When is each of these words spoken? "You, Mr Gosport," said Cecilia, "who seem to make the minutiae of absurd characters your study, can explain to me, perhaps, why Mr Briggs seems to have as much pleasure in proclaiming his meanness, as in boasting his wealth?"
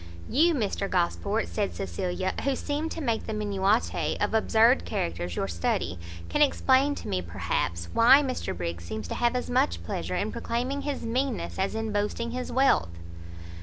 "You, 0.27 0.55
Mr 0.55 0.89
Gosport," 0.89 1.47
said 1.47 1.75
Cecilia, 1.75 2.33
"who 2.43 2.55
seem 2.55 2.89
to 2.89 3.01
make 3.01 3.27
the 3.27 3.35
minutiae 3.35 4.17
of 4.19 4.33
absurd 4.33 4.83
characters 4.83 5.35
your 5.35 5.47
study, 5.47 5.99
can 6.27 6.41
explain 6.41 6.95
to 6.95 7.07
me, 7.07 7.21
perhaps, 7.21 7.87
why 7.93 8.23
Mr 8.23 8.57
Briggs 8.57 8.83
seems 8.83 9.07
to 9.09 9.13
have 9.13 9.35
as 9.35 9.47
much 9.47 9.83
pleasure 9.83 10.15
in 10.15 10.31
proclaiming 10.31 10.81
his 10.81 11.03
meanness, 11.03 11.59
as 11.59 11.75
in 11.75 11.91
boasting 11.91 12.31
his 12.31 12.51
wealth?" 12.51 12.89